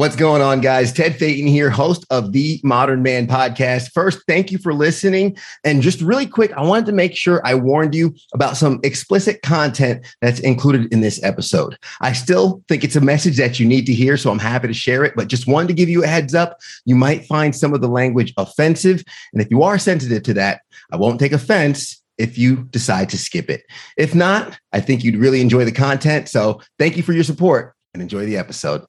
[0.00, 0.94] What's going on, guys?
[0.94, 3.92] Ted Phaeton here, host of the Modern Man podcast.
[3.92, 5.36] First, thank you for listening.
[5.62, 9.42] And just really quick, I wanted to make sure I warned you about some explicit
[9.42, 11.76] content that's included in this episode.
[12.00, 14.72] I still think it's a message that you need to hear, so I'm happy to
[14.72, 16.56] share it, but just wanted to give you a heads up.
[16.86, 19.04] You might find some of the language offensive.
[19.34, 23.18] And if you are sensitive to that, I won't take offense if you decide to
[23.18, 23.64] skip it.
[23.98, 26.30] If not, I think you'd really enjoy the content.
[26.30, 28.86] So thank you for your support and enjoy the episode.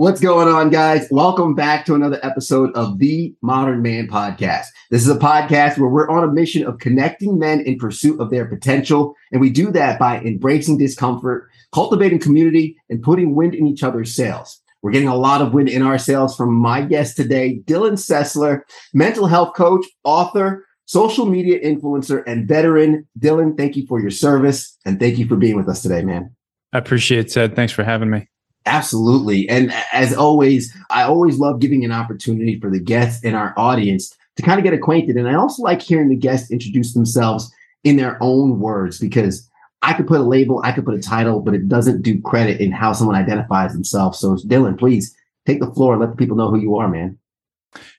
[0.00, 1.06] What's going on, guys?
[1.10, 4.68] Welcome back to another episode of the Modern Man Podcast.
[4.90, 8.30] This is a podcast where we're on a mission of connecting men in pursuit of
[8.30, 9.14] their potential.
[9.30, 14.14] And we do that by embracing discomfort, cultivating community, and putting wind in each other's
[14.16, 14.62] sails.
[14.80, 18.62] We're getting a lot of wind in our sails from my guest today, Dylan Sessler,
[18.94, 23.06] mental health coach, author, social media influencer, and veteran.
[23.18, 26.34] Dylan, thank you for your service and thank you for being with us today, man.
[26.72, 27.54] I appreciate it, Ted.
[27.54, 28.28] Thanks for having me.
[28.66, 29.48] Absolutely.
[29.48, 34.16] And as always, I always love giving an opportunity for the guests in our audience
[34.36, 35.16] to kind of get acquainted.
[35.16, 37.52] And I also like hearing the guests introduce themselves
[37.84, 39.48] in their own words because
[39.82, 42.60] I could put a label, I could put a title, but it doesn't do credit
[42.60, 44.18] in how someone identifies themselves.
[44.18, 45.16] So, Dylan, please
[45.46, 47.18] take the floor and let the people know who you are, man.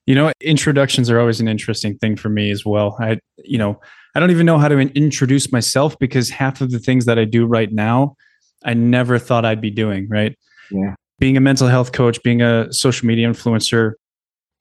[0.05, 2.97] You know, introductions are always an interesting thing for me as well.
[2.99, 3.79] I, you know,
[4.13, 7.25] I don't even know how to introduce myself because half of the things that I
[7.25, 8.15] do right now,
[8.63, 10.37] I never thought I'd be doing, right?
[10.71, 10.95] Yeah.
[11.19, 13.93] Being a mental health coach, being a social media influencer,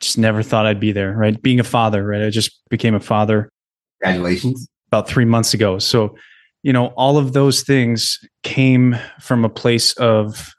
[0.00, 1.41] just never thought I'd be there, right?
[1.41, 2.22] Being a father, right?
[2.22, 3.50] I just became a father.
[4.03, 4.66] Congratulations.
[4.88, 5.78] About three months ago.
[5.78, 6.16] So,
[6.62, 10.55] you know, all of those things came from a place of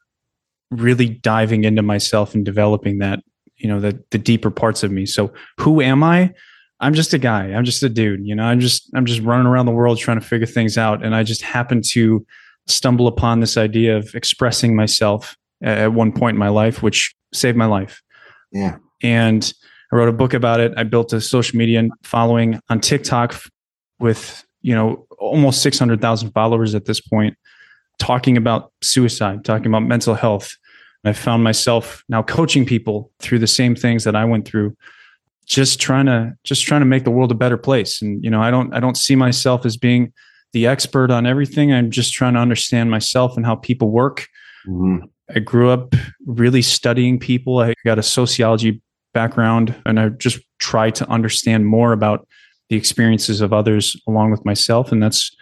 [0.70, 3.20] really diving into myself and developing that,
[3.58, 5.06] you know, the the deeper parts of me.
[5.06, 6.34] So who am I?
[6.80, 7.54] I'm just a guy.
[7.54, 8.26] I'm just a dude.
[8.26, 11.04] You know, I'm just I'm just running around the world trying to figure things out.
[11.04, 12.26] And I just happen to
[12.68, 17.58] stumble upon this idea of expressing myself at one point in my life, which saved
[17.58, 18.02] my life.
[18.52, 18.78] Yeah.
[19.04, 19.52] And
[19.92, 20.74] I wrote a book about it.
[20.78, 23.42] I built a social media following on TikTok
[24.00, 27.36] with, you know, almost 600,000 followers at this point,
[28.00, 30.56] talking about suicide, talking about mental health.
[31.04, 34.76] And I found myself now coaching people through the same things that I went through,
[35.46, 38.02] just trying to just trying to make the world a better place.
[38.02, 40.14] And you know, I don't I don't see myself as being
[40.54, 41.74] the expert on everything.
[41.74, 44.28] I'm just trying to understand myself and how people work.
[44.68, 45.06] Mm-hmm.
[45.36, 45.94] I grew up
[46.26, 47.60] really studying people.
[47.60, 48.82] I got a sociology
[49.14, 52.28] background and I just try to understand more about
[52.70, 54.92] the experiences of others along with myself.
[54.92, 55.36] And that's,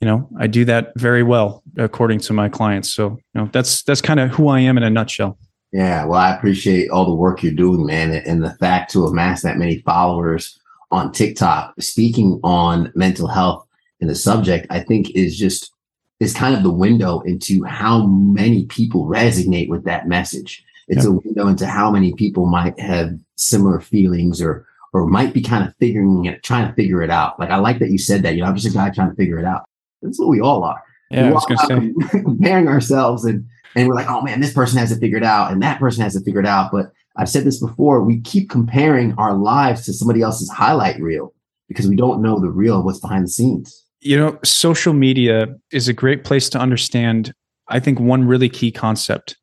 [0.00, 2.90] you know, I do that very well according to my clients.
[2.90, 5.38] So, you know, that's that's kind of who I am in a nutshell.
[5.72, 9.42] Yeah, well, I appreciate all the work you're doing, man, and the fact to amass
[9.42, 10.58] that many followers
[10.90, 13.64] on TikTok speaking on mental health
[14.00, 15.72] and the subject, I think is just
[16.20, 20.64] is kind of the window into how many people resonate with that message.
[20.86, 21.10] It's yeah.
[21.10, 25.66] a window into how many people might have similar feelings or or might be kind
[25.66, 27.38] of figuring it, trying to figure it out.
[27.38, 28.34] Like I like that you said that.
[28.34, 29.64] You know, I'm just a guy trying to figure it out.
[30.02, 30.82] That's what we all are.
[31.10, 34.52] Yeah, we I was gonna say comparing ourselves and and we're like, oh man, this
[34.52, 36.70] person has it figured out and that person has it figured out.
[36.72, 41.32] But I've said this before, we keep comparing our lives to somebody else's highlight reel
[41.68, 43.84] because we don't know the real what's behind the scenes.
[44.00, 47.32] You know, social media is a great place to understand,
[47.68, 49.36] I think, one really key concept.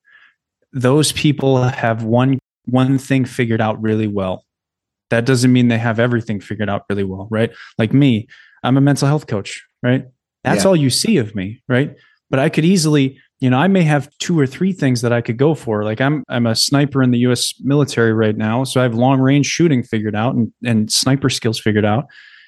[0.73, 4.43] Those people have one one thing figured out really well.
[5.09, 7.51] That doesn't mean they have everything figured out really well, right?
[7.77, 8.27] Like me,
[8.63, 10.05] I'm a mental health coach, right?
[10.43, 10.69] That's yeah.
[10.69, 11.95] all you see of me, right?
[12.29, 15.21] But I could easily, you know, I may have two or three things that I
[15.21, 15.83] could go for.
[15.83, 19.19] Like I'm I'm a sniper in the US military right now, so I have long
[19.19, 22.05] range shooting figured out and and sniper skills figured out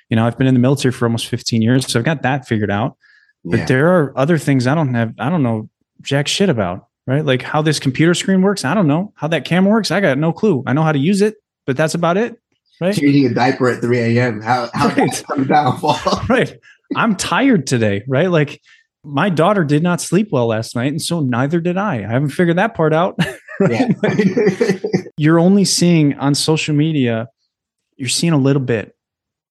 [0.09, 2.47] you know, I've been in the military for almost 15 years, so I've got that
[2.47, 2.97] figured out.
[3.45, 3.65] But yeah.
[3.65, 5.69] there are other things I don't have, I don't know
[6.01, 7.23] jack shit about, right?
[7.23, 8.65] Like how this computer screen works.
[8.65, 9.91] I don't know how that camera works.
[9.91, 10.63] I got no clue.
[10.65, 11.35] I know how to use it,
[11.65, 12.37] but that's about it.
[12.81, 12.95] Right.
[12.95, 14.41] Changing a diaper at 3 a.m.
[14.41, 15.23] How, how right.
[15.47, 15.99] downfall.
[16.29, 16.57] right.
[16.95, 18.03] I'm tired today.
[18.07, 18.31] Right.
[18.31, 18.61] Like
[19.03, 20.91] my daughter did not sleep well last night.
[20.91, 21.97] And so neither did I.
[21.97, 23.17] I haven't figured that part out.
[23.59, 23.95] right?
[25.17, 27.27] you're only seeing on social media,
[27.97, 28.95] you're seeing a little bit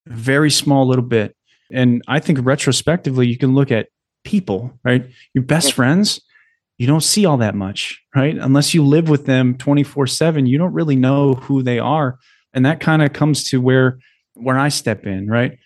[0.09, 1.35] very small little bit.
[1.73, 3.89] And I think retrospectively, you can look at
[4.25, 5.07] people, right?
[5.35, 6.21] Your best friends,
[6.79, 8.37] you don't see all that much, right?
[8.37, 12.19] Unless you live with them 24 7, you don't really know who they are.
[12.55, 13.99] And that kind of comes to where
[14.35, 15.59] where I step in, right?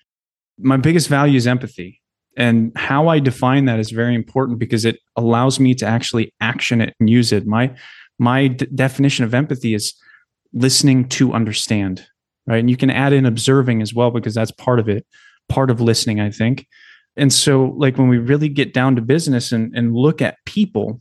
[0.58, 2.00] My biggest value is empathy.
[2.36, 6.80] And how I define that is very important because it allows me to actually action
[6.80, 7.46] it and use it.
[7.46, 7.74] My
[8.18, 9.94] my d- definition of empathy is
[10.54, 12.06] listening to understand
[12.46, 12.58] right?
[12.58, 15.06] And you can add in observing as well because that's part of it,
[15.48, 16.66] part of listening, I think.
[17.16, 21.00] And so, like, when we really get down to business and, and look at people,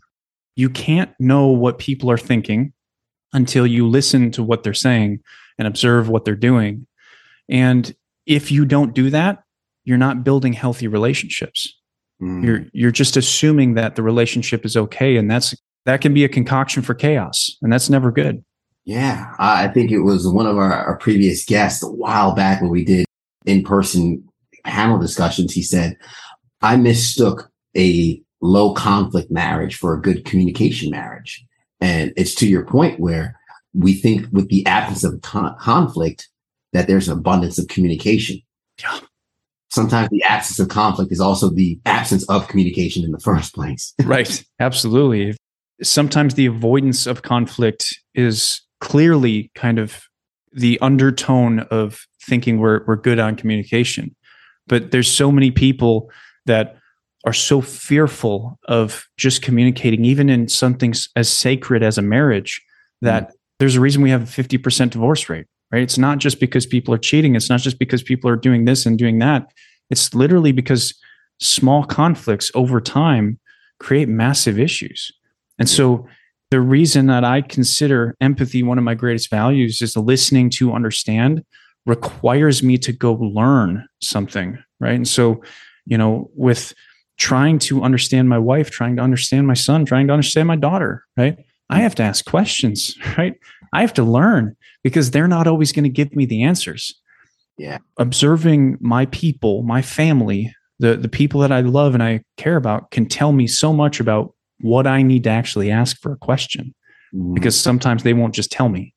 [0.55, 2.73] you can't know what people are thinking
[3.33, 5.21] until you listen to what they're saying
[5.57, 6.85] and observe what they're doing.
[7.47, 7.93] And
[8.25, 9.43] if you don't do that,
[9.83, 11.77] you're not building healthy relationships.
[12.21, 12.45] Mm.
[12.45, 15.55] You're you're just assuming that the relationship is okay and that's
[15.85, 18.43] that can be a concoction for chaos and that's never good.
[18.91, 22.69] Yeah, I think it was one of our, our previous guests a while back when
[22.69, 23.05] we did
[23.45, 24.21] in-person
[24.65, 25.53] panel discussions.
[25.53, 25.95] He said,
[26.61, 31.41] I mistook a low conflict marriage for a good communication marriage.
[31.79, 33.39] And it's to your point where
[33.73, 36.27] we think with the absence of con- conflict
[36.73, 38.41] that there's an abundance of communication.
[38.77, 38.99] Yeah.
[39.69, 43.93] Sometimes the absence of conflict is also the absence of communication in the first place.
[44.03, 44.43] right.
[44.59, 45.37] Absolutely.
[45.81, 50.03] Sometimes the avoidance of conflict is clearly kind of
[50.51, 54.13] the undertone of thinking we're, we're good on communication.
[54.67, 56.11] But there's so many people
[56.45, 56.77] that
[57.25, 62.61] are so fearful of just communicating, even in something as sacred as a marriage,
[63.01, 63.31] that mm.
[63.59, 65.83] there's a reason we have a 50% divorce rate, right?
[65.83, 67.35] It's not just because people are cheating.
[67.35, 69.51] It's not just because people are doing this and doing that.
[69.89, 70.95] It's literally because
[71.39, 73.39] small conflicts over time
[73.79, 75.11] create massive issues.
[75.59, 76.07] And so
[76.51, 81.43] the reason that I consider empathy one of my greatest values is listening to understand
[81.85, 84.93] requires me to go learn something, right?
[84.93, 85.41] And so,
[85.85, 86.73] you know, with
[87.17, 91.05] trying to understand my wife, trying to understand my son, trying to understand my daughter,
[91.17, 91.37] right?
[91.69, 93.33] I have to ask questions, right?
[93.73, 96.93] I have to learn because they're not always going to give me the answers.
[97.57, 97.77] Yeah.
[97.97, 102.89] Observing my people, my family, the the people that I love and I care about
[102.91, 106.73] can tell me so much about what I need to actually ask for a question.
[107.13, 107.33] Mm.
[107.33, 108.93] Because sometimes they won't just tell me.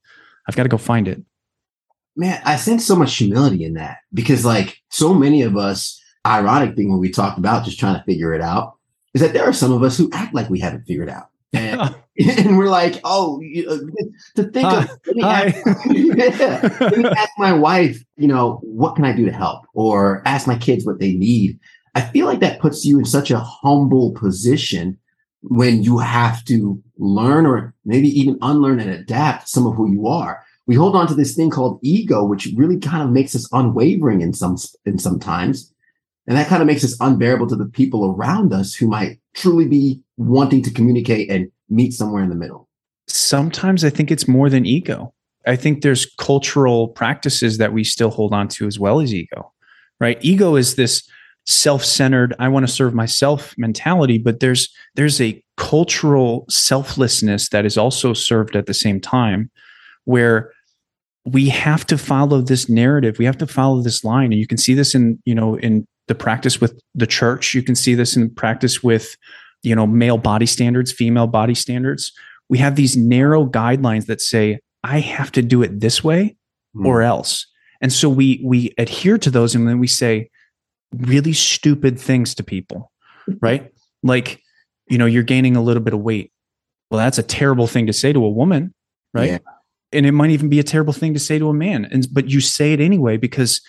[0.49, 1.23] I've got to go find it.
[2.17, 6.77] Man, I sense so much humility in that because like so many of us ironic
[6.77, 8.75] thing when we talked about just trying to figure it out
[9.15, 11.29] is that there are some of us who act like we haven't figured out.
[12.17, 13.79] And, and we're like, oh, you, uh,
[14.37, 14.85] to think Hi.
[14.85, 15.57] of, let me, ask,
[15.91, 19.67] yeah, let me ask my wife, you know, what can I do to help?
[19.75, 21.59] Or ask my kids what they need.
[21.97, 24.97] I feel like that puts you in such a humble position
[25.49, 30.07] when you have to learn or maybe even unlearn and adapt some of who you
[30.07, 30.43] are.
[30.67, 34.23] We hold on to this thing called ego, which really kind of makes us unwavering
[34.23, 34.57] in some
[34.87, 35.71] in some times.
[36.27, 39.69] And that kind of makes us unbearable to the people around us who might truly
[39.69, 42.69] be wanting to communicate and meet somewhere in the middle.
[43.07, 45.13] Sometimes I think it's more than ego.
[45.47, 49.53] I think there's cultural practices that we still hold on to as well as ego,
[50.01, 50.17] right?
[50.23, 51.07] Ego is this
[51.47, 57.79] self-centered, I want to serve myself mentality, but there's there's a cultural selflessness that is
[57.79, 59.51] also served at the same time
[60.05, 60.53] where
[61.25, 64.59] we have to follow this narrative we have to follow this line and you can
[64.59, 67.55] see this in you know in the practice with the church.
[67.55, 69.17] You can see this in practice with,
[69.63, 72.13] you know, male body standards, female body standards.
[72.49, 76.37] We have these narrow guidelines that say, I have to do it this way
[76.77, 76.85] mm.
[76.85, 77.47] or else.
[77.81, 80.31] And so we we adhere to those and then we say
[81.01, 82.91] really stupid things to people,
[83.29, 83.39] mm-hmm.
[83.41, 83.73] right?
[84.03, 84.41] Like,
[84.89, 86.33] you know, you're gaining a little bit of weight.
[86.91, 88.75] Well, that's a terrible thing to say to a woman,
[89.13, 89.31] right?
[89.31, 89.39] Yeah.
[89.93, 91.87] And it might even be a terrible thing to say to a man.
[91.91, 93.61] And but you say it anyway because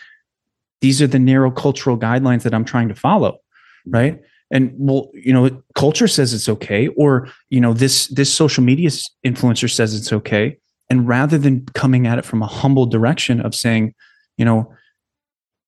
[0.81, 3.91] these are the narrow cultural guidelines that I'm trying to follow, mm-hmm.
[3.91, 4.21] right?
[4.51, 8.89] And well, you know, culture says it's okay, or you know, this this social media
[9.25, 10.57] influencer says it's okay,
[10.89, 13.95] and rather than coming at it from a humble direction of saying,
[14.37, 14.71] you know,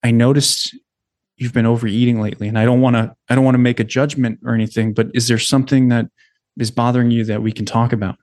[0.03, 0.77] I noticed
[1.37, 3.83] you've been overeating lately, and I don't want to I don't want to make a
[3.83, 6.07] judgment or anything, but is there something that
[6.57, 8.17] is bothering you that we can talk about,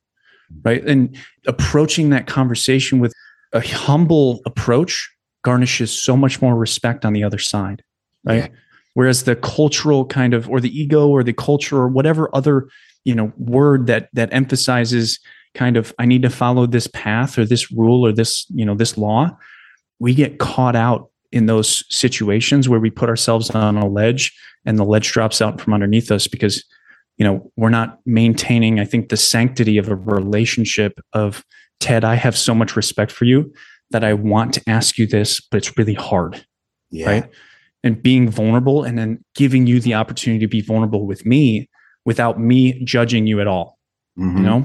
[0.62, 0.84] right?
[0.84, 1.16] And
[1.46, 3.12] approaching that conversation with
[3.52, 5.10] a humble approach
[5.42, 7.82] garnishes so much more respect on the other side,
[8.24, 8.50] right?
[8.50, 8.58] Yeah.
[8.94, 12.68] Whereas the cultural kind of, or the ego, or the culture, or whatever other
[13.04, 15.20] you know word that that emphasizes
[15.54, 18.74] kind of I need to follow this path or this rule or this you know
[18.74, 19.36] this law,
[19.98, 24.32] we get caught out in those situations where we put ourselves on a ledge
[24.64, 26.64] and the ledge drops out from underneath us because
[27.18, 31.44] you know we're not maintaining i think the sanctity of a relationship of
[31.80, 33.52] ted i have so much respect for you
[33.90, 36.44] that I want to ask you this, but it's really hard.
[36.90, 37.06] Yeah.
[37.08, 37.30] Right.
[37.82, 41.68] And being vulnerable and then giving you the opportunity to be vulnerable with me
[42.04, 43.78] without me judging you at all.
[44.18, 44.36] Mm-hmm.
[44.38, 44.64] You know?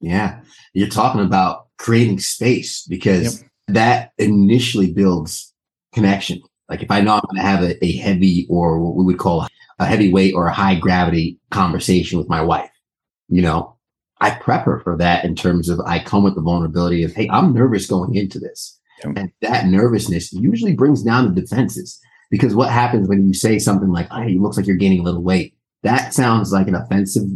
[0.00, 0.40] Yeah.
[0.72, 3.50] You're talking about creating space because yep.
[3.68, 5.49] that initially builds
[5.92, 6.42] connection.
[6.68, 9.18] Like if I know I'm going to have a, a heavy or what we would
[9.18, 9.46] call
[9.78, 12.70] a heavyweight or a high gravity conversation with my wife,
[13.28, 13.76] you know,
[14.20, 17.28] I prep her for that in terms of I come with the vulnerability of, hey,
[17.30, 18.78] I'm nervous going into this.
[19.16, 21.98] And that nervousness usually brings down the defenses.
[22.30, 25.02] Because what happens when you say something like, "Hey, it looks like you're gaining a
[25.02, 27.28] little weight," that sounds like an offensive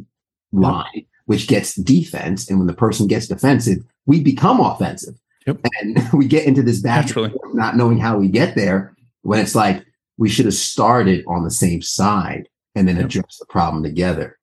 [0.52, 5.14] line, which gets defense, and when the person gets defensive, we become offensive,
[5.46, 5.58] Yep.
[5.80, 7.32] and we get into this Naturally.
[7.52, 8.94] not knowing how we get there.
[9.22, 9.84] When it's like
[10.18, 13.04] we should have started on the same side and then Yep.
[13.06, 14.38] address the problem together.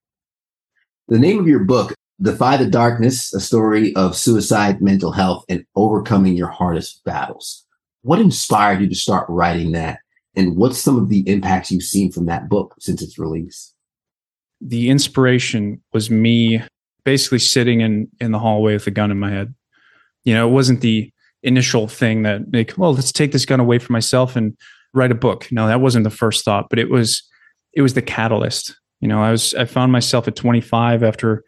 [1.08, 5.66] The name of your book, Defy the Darkness, a story of suicide, mental health, and
[5.76, 7.66] overcoming your hardest battles.
[8.04, 10.00] What inspired you to start writing that?
[10.36, 13.74] And what's some of the impacts you've seen from that book since its release?
[14.64, 16.62] the inspiration was me
[17.04, 19.56] basically sitting in in the hallway with a gun in my head.
[20.24, 21.12] You know, it wasn't the
[21.44, 24.56] initial thing that like, well, let's take this gun away from myself and
[24.94, 25.48] write a book.
[25.52, 27.24] No, that wasn't the first thought, but it was
[27.74, 28.76] it was the catalyst.
[29.00, 31.44] You know, I was I found myself at 25 after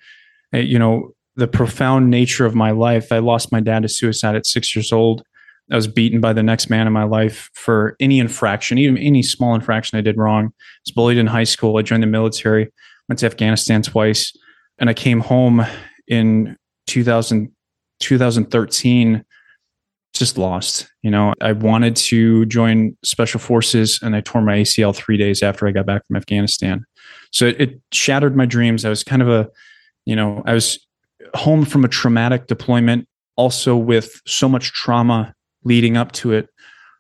[0.53, 3.12] uh, you know, the profound nature of my life.
[3.12, 5.24] I lost my dad to suicide at 6 years old.
[5.72, 9.24] I was beaten by the next man in my life for any infraction, even any
[9.24, 10.48] small infraction I did wrong.
[10.48, 10.50] I
[10.86, 11.77] was bullied in high school.
[11.77, 12.70] I joined the military
[13.10, 14.34] went to Afghanistan twice,
[14.80, 15.65] and I came home
[16.08, 17.51] in 2000,
[18.00, 19.24] 2013,
[20.14, 20.88] just lost.
[21.02, 25.42] You know, I wanted to join special forces, and I tore my ACL three days
[25.42, 26.86] after I got back from Afghanistan.
[27.32, 28.86] So it, it shattered my dreams.
[28.86, 29.50] I was kind of a,
[30.06, 30.80] you know, I was
[31.34, 35.34] home from a traumatic deployment, also with so much trauma
[35.64, 36.50] leading up to it,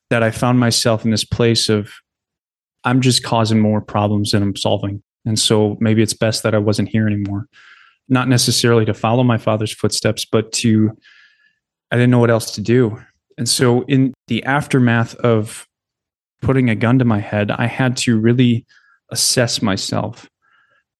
[0.09, 1.91] that I found myself in this place of,
[2.83, 5.03] I'm just causing more problems than I'm solving.
[5.25, 7.47] And so maybe it's best that I wasn't here anymore.
[8.09, 10.91] Not necessarily to follow my father's footsteps, but to,
[11.91, 13.01] I didn't know what else to do.
[13.37, 15.67] And so in the aftermath of
[16.41, 18.65] putting a gun to my head, I had to really
[19.11, 20.29] assess myself.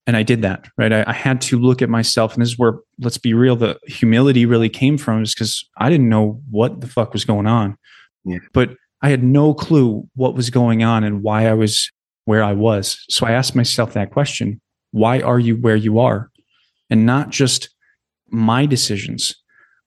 [0.05, 0.91] And I did that, right?
[0.91, 2.33] I, I had to look at myself.
[2.33, 5.89] And this is where, let's be real, the humility really came from, is because I
[5.89, 7.77] didn't know what the fuck was going on.
[8.25, 8.39] Yeah.
[8.53, 11.91] But I had no clue what was going on and why I was
[12.25, 13.03] where I was.
[13.09, 16.29] So I asked myself that question why are you where you are?
[16.89, 17.69] And not just
[18.29, 19.35] my decisions,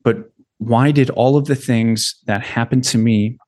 [0.03, 3.39] but why did all of the things that happened to me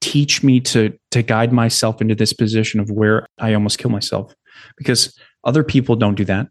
[0.00, 4.34] teach me to, to guide myself into this position of where I almost kill myself?
[4.76, 6.48] Because other people don't do that.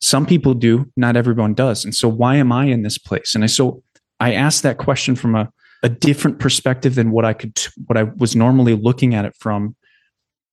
[0.00, 1.84] Some people do, not everyone does.
[1.84, 3.34] And so why am I in this place?
[3.34, 3.82] And I so
[4.18, 5.48] I asked that question from a,
[5.82, 9.76] a different perspective than what I could what I was normally looking at it from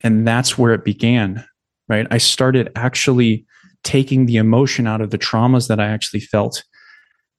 [0.02, 1.46] and that's where it began
[1.88, 3.46] right i started actually
[3.84, 6.64] taking the emotion out of the traumas that i actually felt.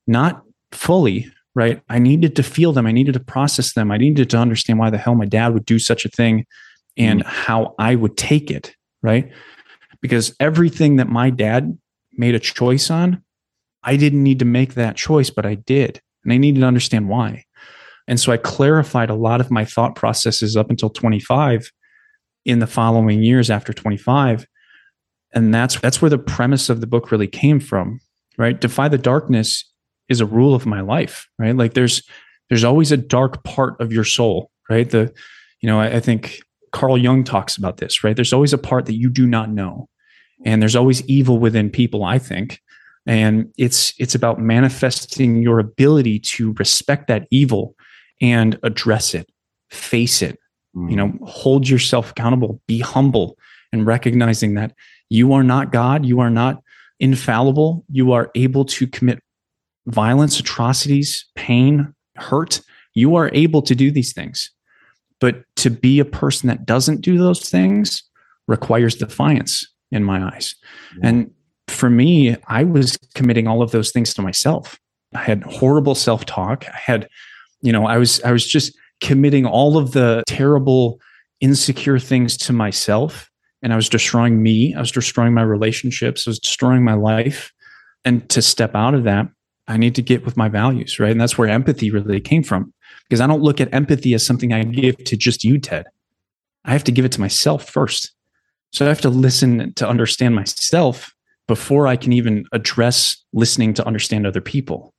[0.06, 0.42] Not
[0.72, 1.82] fully right?
[1.88, 2.86] I needed to feel them.
[2.86, 3.90] I needed to process them.
[3.90, 6.46] I needed to understand why the hell my dad would do such a thing
[6.96, 7.26] and mm.
[7.26, 9.32] how i would take it right?
[10.02, 11.78] Because everything that my dad
[12.12, 13.22] made a choice on
[13.82, 16.00] i didn't need to make that choice but i did.
[16.24, 17.44] And i needed to understand why.
[18.06, 21.70] And so i clarified a lot of my thought processes up until 25
[22.44, 24.46] in the following years after 25
[25.32, 28.00] and that's that's where the premise of the book really came from
[28.38, 28.60] right?
[28.60, 29.64] Defy the darkness
[30.08, 31.56] is a rule of my life right?
[31.56, 32.02] Like there's
[32.48, 34.88] there's always a dark part of your soul right?
[34.88, 35.12] The
[35.60, 36.40] you know I, I think
[36.72, 38.16] carl jung talks about this right?
[38.16, 39.88] There's always a part that you do not know.
[40.44, 42.60] And there's always evil within people i think.
[43.06, 47.74] And it's it's about manifesting your ability to respect that evil
[48.20, 49.30] and address it
[49.70, 50.38] face it
[50.74, 50.94] you mm.
[50.94, 53.36] know hold yourself accountable be humble
[53.72, 54.72] and recognizing that
[55.10, 56.06] you are not god.
[56.06, 56.62] You are not
[57.00, 57.84] infallible.
[57.90, 59.20] You are able to commit
[59.86, 62.62] violence atrocities pain hurt.
[62.94, 64.50] You are able to do these things.
[65.20, 68.02] But to be a person that doesn't do those things
[68.46, 70.54] requires defiance in my eyes.
[70.96, 71.08] Yeah.
[71.08, 71.30] and
[71.68, 74.78] for me i was committing all of those things to myself.
[75.14, 76.64] I had horrible self-talk.
[76.68, 77.08] I had
[77.62, 81.00] you know i was i was just committing all of the terrible
[81.40, 83.29] insecure things to myself
[83.62, 87.52] and i was destroying me i was destroying my relationships i was destroying my life.
[88.02, 89.28] And to step out of that
[89.68, 91.10] i need to get with my values right?
[91.10, 92.72] And that's where empathy really came from
[93.04, 95.86] because i don't look at empathy as something i give to just you ted.
[96.64, 98.12] I have to give it to myself first.
[98.72, 101.12] So i have to listen to understand myself
[101.46, 104.94] before i can even address listening to understand other people.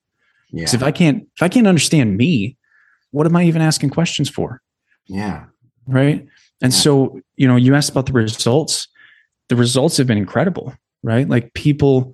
[0.51, 0.61] Yeah.
[0.61, 2.57] because if i can't if i can't understand me
[3.11, 4.61] what am i even asking questions for?
[5.07, 5.45] Yeah.
[5.87, 6.27] right
[6.61, 8.87] and so you know you asked about the results.
[9.49, 11.27] The results have been incredible right?
[11.27, 12.13] Like people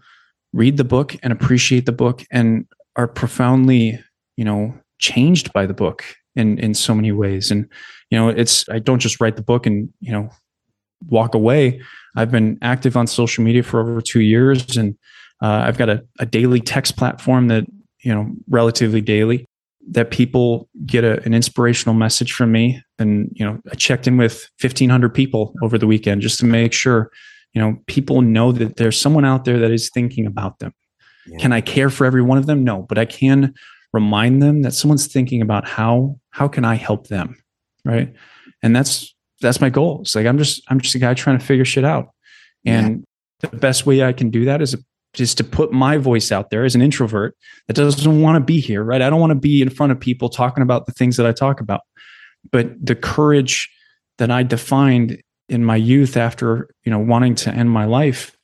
[0.54, 4.00] read the book and appreciate the book and are profoundly
[4.38, 6.04] you know changed by the book
[6.36, 7.52] in in so many ways.
[7.52, 7.68] And
[8.10, 10.30] you know it's i don't just write the book and you know
[11.08, 11.82] walk away.
[12.16, 14.96] I've been active on social media for over two years and
[15.44, 17.66] uh, i've got a, a daily text platform that
[18.00, 19.46] you know relatively daily
[19.92, 24.18] that people get a, an inspirational message from me and you know, I checked in
[24.18, 27.12] with 1500 people over the weekend just to make sure,
[27.54, 30.74] you know, people know that there's someone out there that is thinking about them.
[31.28, 31.38] Yeah.
[31.38, 32.64] Can I care for every one of them?
[32.64, 33.54] No, but I can
[33.94, 37.38] remind them that someone's thinking about how how can I help them,
[37.84, 38.14] right?
[38.64, 40.02] And that's that's my goal.
[40.02, 42.10] It's like I'm just I'm just a guy trying to figure shit out,
[42.66, 43.06] and
[43.44, 43.50] yeah.
[43.50, 44.76] the best way I can do that is
[45.14, 47.36] just to put my voice out there as an introvert
[47.68, 49.02] that doesn't want to be here, right?
[49.02, 51.32] I don't want to be in front of people talking about the things that I
[51.32, 51.82] talk about,
[52.52, 53.70] but the courage
[54.18, 58.36] that I defined in my youth after you know wanting to end my life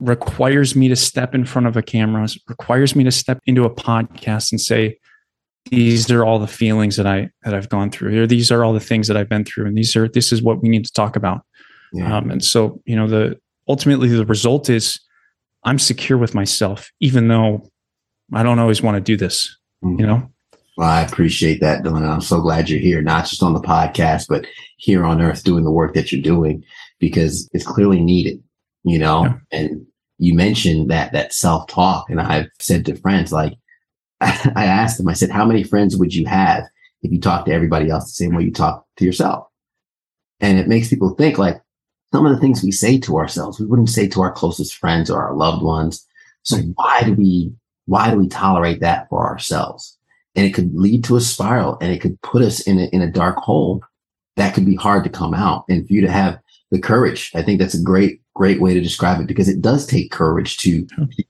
[0.00, 3.70] requires me to step in front of a camera, requires me to step into a
[3.70, 4.98] podcast and say,
[5.70, 8.72] these are all the feelings that I that I've gone through, or these are all
[8.72, 10.92] the things that I've been through, and these are this is what we need to
[10.92, 11.42] talk about.
[11.92, 12.16] Yeah.
[12.16, 13.38] Um, and so, you know, the
[13.68, 14.98] ultimately the result is
[15.64, 17.68] I'm secure with myself, even though
[18.32, 19.56] I don't always want to do this.
[19.84, 20.00] Mm-hmm.
[20.00, 20.32] You know.
[20.80, 22.08] Well, I appreciate that, Dylan.
[22.08, 24.46] I'm so glad you're here, not just on the podcast, but
[24.78, 26.64] here on Earth doing the work that you're doing
[26.98, 28.42] because it's clearly needed.
[28.84, 29.36] You know, yeah.
[29.52, 33.52] and you mentioned that that self talk, and I've said to friends like,
[34.22, 36.64] I asked them, I said, how many friends would you have
[37.02, 39.48] if you talk to everybody else the same way you talk to yourself?
[40.40, 41.60] And it makes people think like
[42.14, 45.10] some of the things we say to ourselves, we wouldn't say to our closest friends
[45.10, 46.08] or our loved ones.
[46.42, 47.52] So why do we,
[47.84, 49.98] why do we tolerate that for ourselves?
[50.36, 53.02] And it could lead to a spiral and it could put us in a, in
[53.02, 53.82] a dark hole
[54.36, 55.64] that could be hard to come out.
[55.68, 56.38] And for you to have
[56.70, 59.86] the courage, I think that's a great great way to describe it because it does
[59.86, 60.86] take courage to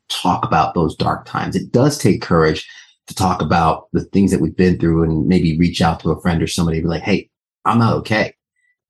[0.09, 1.57] talk about those dark times.
[1.57, 2.69] It does take courage
[3.09, 6.21] to talk about the things that we've been through and maybe reach out to a
[6.21, 7.28] friend or somebody be like, Hey,
[7.64, 8.35] I'm not okay.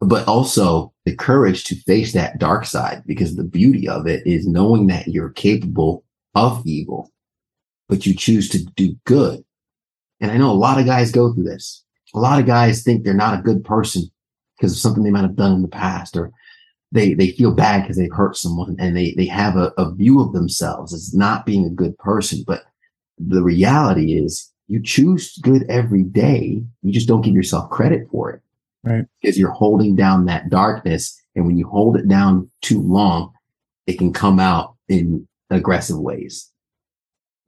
[0.00, 4.47] But also the courage to face that dark side because the beauty of it is
[4.47, 7.11] knowing that you're capable of evil,
[7.89, 9.45] but you choose to do good.
[10.21, 11.85] And I know a lot of guys go through this.
[12.15, 14.11] A lot of guys think they're not a good person
[14.56, 16.33] because of something they might have done in the past or
[16.93, 20.21] they they feel bad because they've hurt someone and they they have a, a view
[20.21, 22.43] of themselves as not being a good person.
[22.47, 22.65] But
[23.19, 26.63] the reality is you choose good every day.
[26.83, 28.43] You just don't give yourself credit for it
[28.83, 29.06] right.
[29.21, 31.17] because you're holding down that darkness.
[31.37, 33.33] And when you hold it down too long
[33.91, 36.50] it can come out in aggressive ways.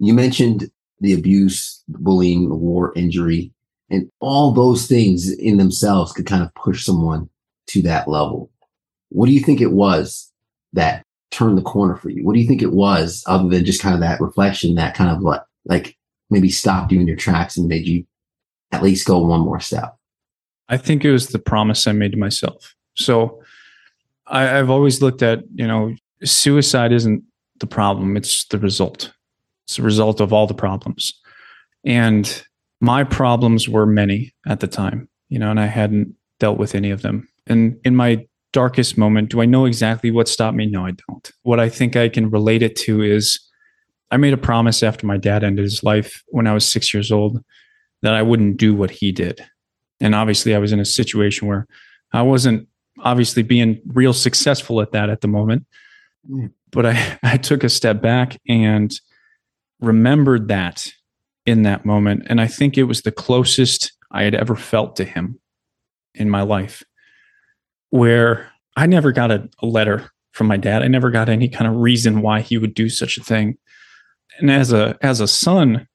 [0.01, 0.71] You mentioned
[1.03, 3.53] the abuse the bullying the war injury
[3.91, 7.29] and all those things in themselves could kind of push someone
[7.67, 8.51] to that level
[9.11, 10.33] what do you think it was
[10.73, 12.25] that turned the corner for you?
[12.25, 15.11] What do you think it was other than just kind of that reflection that kind
[15.11, 15.97] of what like
[16.31, 18.07] maybe stopped you in your tracks and made you
[18.71, 19.97] at least go one more step?
[20.69, 22.75] I think it was the promise I made to myself.
[22.95, 23.43] So
[24.27, 27.25] I, have always looked at, you know, suicide isn't
[27.59, 29.13] the problem, it's the result.
[29.65, 31.13] It's a result of all the problems.
[31.85, 32.43] And
[32.81, 36.91] my problems were many at the time, you know, and I hadn't dealt with any
[36.91, 37.29] of them.
[37.47, 40.67] And in my darkest moment, do I know exactly what stopped me?
[40.67, 41.33] No, I don't.
[41.43, 43.41] What I think I can relate it to is
[44.11, 47.11] I made a promise after my dad ended his life when I was six years
[47.11, 47.43] old
[48.03, 49.45] that I wouldn't do what he did.
[50.01, 51.67] And obviously, I was in a situation where
[52.13, 55.67] I wasn't obviously being real successful at that at the moment.
[56.31, 56.53] Mm.
[56.71, 58.93] But I, I took a step back and
[59.83, 60.91] remembered that
[61.45, 62.25] in that moment.
[62.27, 65.41] And I think it was the closest I had ever felt to him
[66.15, 66.83] in my life
[67.91, 70.83] where I never got a, a letter from my dad.
[70.83, 73.59] I never got any kind of reason why he would do such a thing.
[74.39, 75.87] And as a as a son,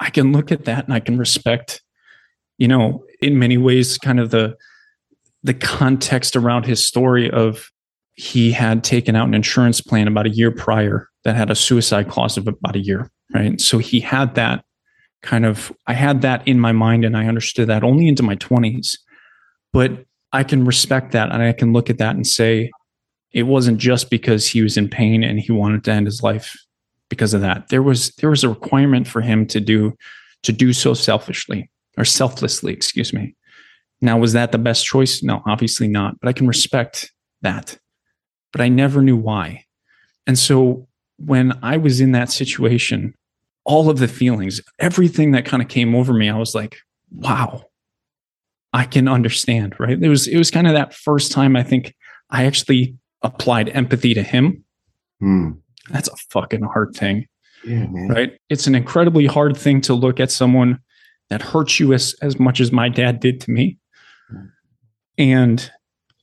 [0.00, 1.82] I can look at that and I can respect,
[2.58, 4.56] you know, in many ways, kind of the
[5.42, 7.70] the context around his story of
[8.14, 12.08] he had taken out an insurance plan about a year prior that had a suicide
[12.08, 13.60] clause of about a year, right?
[13.60, 14.64] So he had that
[15.22, 18.36] kind of I had that in my mind and I understood that only into my
[18.36, 18.96] 20s.
[19.72, 22.70] But I can respect that and I can look at that and say
[23.32, 26.56] it wasn't just because he was in pain and he wanted to end his life
[27.08, 27.68] because of that.
[27.68, 29.94] There was there was a requirement for him to do
[30.42, 33.34] to do so selfishly or selflessly, excuse me.
[34.00, 35.22] Now was that the best choice?
[35.22, 37.12] No, obviously not, but I can respect
[37.42, 37.78] that.
[38.52, 39.64] But I never knew why.
[40.26, 40.87] And so
[41.18, 43.14] when I was in that situation,
[43.64, 46.78] all of the feelings, everything that kind of came over me, I was like,
[47.10, 47.64] wow,
[48.72, 50.00] I can understand, right?
[50.00, 51.94] It was it was kind of that first time I think
[52.30, 54.64] I actually applied empathy to him.
[55.20, 55.50] Hmm.
[55.90, 57.26] That's a fucking hard thing.
[57.64, 58.32] Yeah, right?
[58.48, 60.78] It's an incredibly hard thing to look at someone
[61.28, 63.78] that hurts you as, as much as my dad did to me.
[65.16, 65.70] And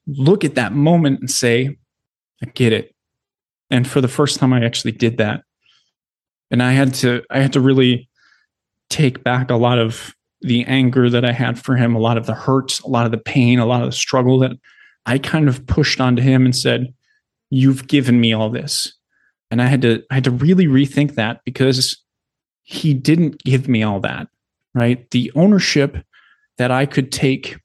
[0.08, 1.78] look at that moment and say,
[2.42, 2.95] I get it.
[3.70, 5.44] And for the first time I actually did that.
[6.52, 8.08] And I had to I had to really
[8.90, 12.28] take back a lot of the anger that I had for him, a lot of
[12.28, 14.52] the hurts, a lot of the pain, a lot of the struggle that
[15.06, 16.94] I kind of pushed onto him and said,
[17.50, 18.94] You've given me all this.
[19.52, 22.02] And I had to I had to really rethink that because
[22.64, 24.28] he didn't give me all that.
[24.74, 25.10] Right.
[25.12, 25.98] The ownership
[26.58, 27.58] that I could take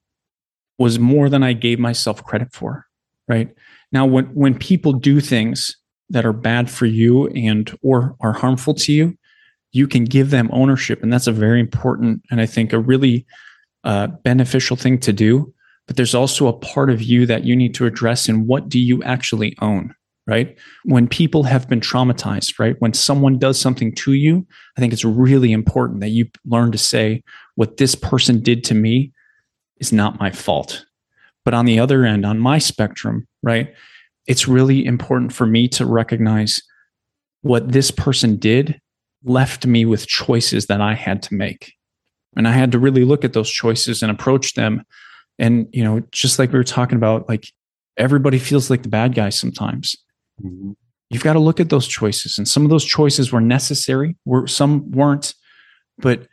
[0.78, 2.86] was more than I gave myself credit for.
[3.28, 3.52] Right.
[3.92, 5.76] Now when when people do things
[6.10, 9.16] that are bad for you and or are harmful to you,
[9.72, 11.02] you can give them ownership.
[11.02, 13.26] And that's a very important and I think a really
[13.84, 15.52] uh, beneficial thing to do.
[15.86, 18.78] But there's also a part of you that you need to address and what do
[18.78, 19.94] you actually own?
[20.26, 20.56] Right.
[20.84, 22.76] When people have been traumatized, right?
[22.78, 24.46] When someone does something to you,
[24.76, 27.24] I think it's really important that you learn to say,
[27.56, 29.12] what this person did to me
[29.80, 30.84] is not my fault.
[31.44, 33.74] But on the other end, on my spectrum, right,
[34.26, 36.60] it's really important for me to recognize
[37.42, 38.80] what this person did
[39.24, 41.74] left me with choices that I had to make.
[42.36, 44.84] And I had to really look at those choices and approach them.
[45.38, 47.46] And, you know, just like we were talking about, like
[47.96, 49.96] everybody feels like the bad guy sometimes.
[50.42, 50.72] Mm-hmm.
[51.10, 52.38] You've got to look at those choices.
[52.38, 55.34] And some of those choices were necessary, were some weren't.
[55.98, 56.28] But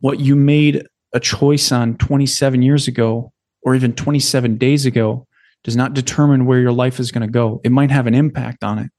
[0.00, 5.26] what you made a choice on 27 years ago or even 27 days ago
[5.64, 7.60] does not determine where your life is going to go.
[7.64, 8.90] It might have an impact on it,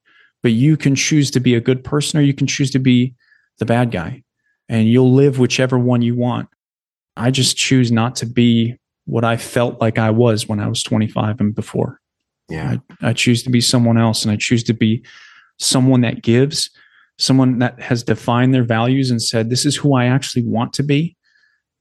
[0.42, 3.14] but you can choose to be a good person or you can choose to be
[3.60, 4.24] the bad guy
[4.70, 6.50] and you'll live whichever one you want.
[7.16, 10.82] I just choose not to be what I felt like I was when I was
[10.84, 12.00] 25 and before.
[12.50, 12.78] Yeah.
[13.02, 15.06] I, I choose to be someone else and I choose to be
[15.60, 16.70] someone that gives,
[17.18, 20.84] someone that has defined their values and said, this is who I actually want to
[20.84, 21.16] be.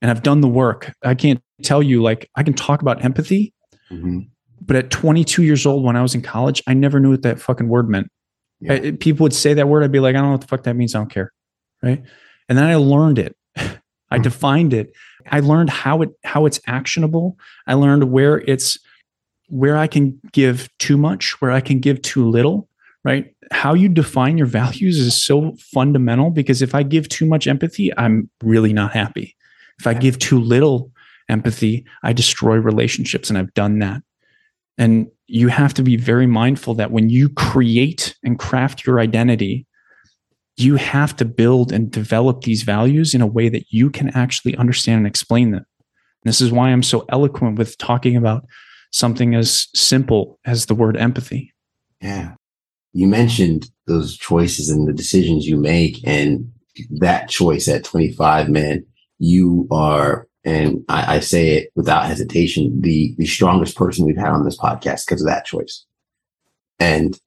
[0.01, 0.93] And I've done the work.
[1.05, 3.55] I can't tell you, like, I can talk about empathy,
[3.91, 4.21] mm-hmm.
[4.65, 7.41] But at 22 years old, when I was in college, I never knew what that
[7.41, 8.11] fucking word meant.
[8.61, 8.75] Yeah.
[8.75, 9.83] I, people would say that word.
[9.83, 10.95] I'd be like, I don't know what the fuck that means.
[10.95, 11.33] I don't care.
[11.83, 12.03] Right.
[12.49, 13.37] And then I learned it.
[13.57, 14.23] I hmm.
[14.23, 14.93] defined it.
[15.31, 17.39] I learned how it how it's actionable.
[17.67, 18.79] I learned where it's
[19.49, 22.69] where I can give too much, where I can give too little,
[23.05, 23.35] right?
[23.51, 27.97] How you define your values is so fundamental because if I give too much empathy,
[27.99, 29.37] I'm really not happy.
[29.79, 30.91] If I give too little
[31.29, 34.03] empathy, I destroy relationships and I've done that.
[34.79, 39.67] And you have to be very mindful that when you create and craft your identity,
[40.57, 44.57] you have to build and develop these values in a way that you can actually
[44.57, 45.65] understand and explain them.
[46.25, 48.45] And this is why I'm so eloquent with talking about
[48.93, 51.53] something as simple as the word empathy.
[52.01, 52.35] Yeah.
[52.93, 56.53] You mentioned those choices and the decisions you make, and
[56.91, 58.85] that choice at 25, man,
[59.19, 64.33] you are and I, I, say it without hesitation, the the strongest person we've had
[64.33, 65.85] on this podcast because of that choice.
[66.81, 67.19] And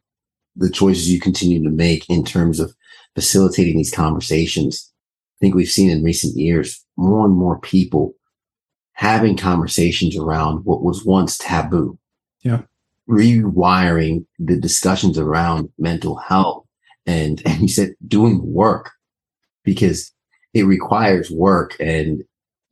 [0.55, 2.75] the choices you continue to make in terms of
[3.13, 4.91] facilitating these conversations.
[5.37, 8.13] I think we've seen in recent years more and more people
[8.93, 11.97] having conversations around what was once taboo.
[12.43, 12.61] Yeah.
[13.09, 16.65] Rewiring the discussions around mental health
[17.05, 18.91] and, and you said doing work
[19.63, 20.11] because
[20.53, 22.23] it requires work and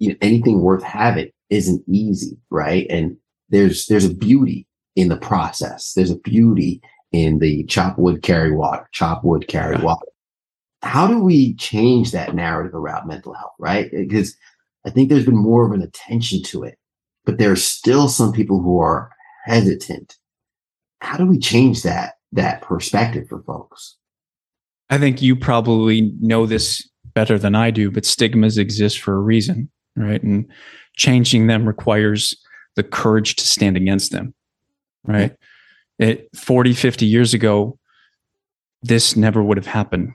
[0.04, 2.86] you know, anything worth having isn't easy, right?
[2.90, 3.16] And
[3.48, 5.94] there's there's a beauty in the process.
[5.94, 6.82] There's a beauty
[7.14, 10.06] in the chop wood, carry water, chop wood, carry water.
[10.82, 13.90] How do we change that narrative around mental health, right?
[13.92, 14.36] Because
[14.86, 16.78] I think there's been more of an attention to it,
[17.24, 19.10] but there's still some people who are
[19.46, 20.18] hesitant.
[21.00, 23.96] How do we change that that perspective for folks?
[24.90, 29.22] I think you probably know this better than I do, but stigmas exist for a
[29.22, 30.22] reason right?
[30.22, 30.46] And
[30.96, 32.36] changing them requires
[32.76, 34.34] the courage to stand against them,
[35.04, 35.36] right?
[36.00, 37.78] It 40, 50 years ago,
[38.82, 40.14] this never would have happened,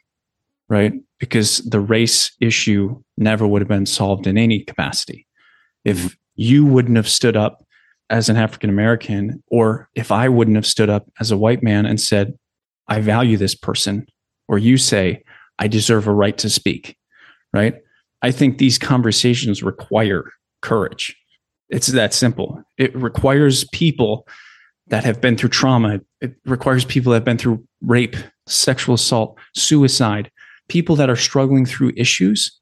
[0.69, 0.93] right?
[1.19, 5.27] Because the race issue never would have been solved in any capacity.
[5.85, 6.15] If mm-hmm.
[6.37, 7.65] you wouldn't have stood up
[8.11, 11.87] as an African American, or if I wouldn't have stood up as a white man
[11.87, 12.35] and said,
[12.89, 14.07] I value this person,
[14.49, 15.23] or you say,
[15.59, 16.97] I deserve a right to speak,
[17.53, 17.77] right?
[18.23, 21.17] I think these conversations require courage.
[21.69, 22.63] It's that simple.
[22.77, 24.27] It requires people
[24.89, 26.01] that have been through trauma.
[26.21, 28.17] It requires people that have been through rape,
[28.49, 30.31] sexual assault, suicide,
[30.69, 32.59] people that are struggling through issues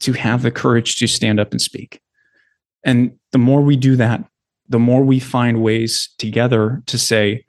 [0.00, 2.00] to have the courage to stand up and speak.
[2.84, 4.24] And the more we do that,
[4.68, 7.44] the more we find ways together to say,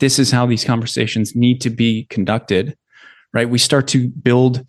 [0.00, 2.76] this is how these conversations need to be conducted,
[3.32, 3.48] right?
[3.48, 4.66] We start to build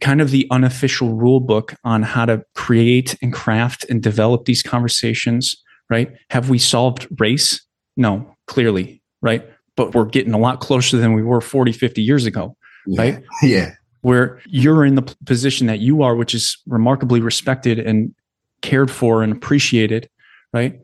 [0.00, 4.62] kind of the unofficial rule book on how to create and craft and develop these
[4.62, 5.56] conversations,
[5.88, 6.12] right?
[6.30, 7.60] Have we solved race?
[7.96, 9.44] No, clearly, right?
[9.76, 13.02] But we're getting a lot closer than we were 40, 50 years ago, yeah.
[13.02, 13.24] right?
[13.42, 13.72] Yeah.
[14.02, 18.14] where you're in the position that you are, which is remarkably respected and
[18.62, 20.08] cared for and appreciated,
[20.52, 20.80] right?